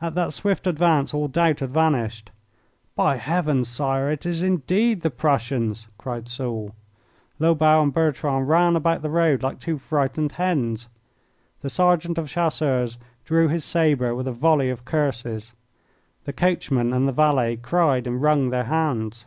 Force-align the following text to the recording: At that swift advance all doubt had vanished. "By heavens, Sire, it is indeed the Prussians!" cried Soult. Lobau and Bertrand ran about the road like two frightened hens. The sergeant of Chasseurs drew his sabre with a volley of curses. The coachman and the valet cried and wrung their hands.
At 0.00 0.14
that 0.14 0.32
swift 0.32 0.66
advance 0.66 1.12
all 1.12 1.28
doubt 1.28 1.60
had 1.60 1.72
vanished. 1.72 2.30
"By 2.96 3.18
heavens, 3.18 3.68
Sire, 3.68 4.10
it 4.10 4.24
is 4.24 4.42
indeed 4.42 5.02
the 5.02 5.10
Prussians!" 5.10 5.88
cried 5.98 6.26
Soult. 6.26 6.72
Lobau 7.38 7.82
and 7.82 7.92
Bertrand 7.92 8.48
ran 8.48 8.76
about 8.76 9.02
the 9.02 9.10
road 9.10 9.42
like 9.42 9.60
two 9.60 9.76
frightened 9.76 10.32
hens. 10.32 10.88
The 11.60 11.68
sergeant 11.68 12.16
of 12.16 12.30
Chasseurs 12.30 12.96
drew 13.26 13.48
his 13.48 13.66
sabre 13.66 14.14
with 14.14 14.26
a 14.26 14.32
volley 14.32 14.70
of 14.70 14.86
curses. 14.86 15.52
The 16.24 16.32
coachman 16.32 16.94
and 16.94 17.06
the 17.06 17.12
valet 17.12 17.56
cried 17.56 18.06
and 18.06 18.22
wrung 18.22 18.48
their 18.48 18.64
hands. 18.64 19.26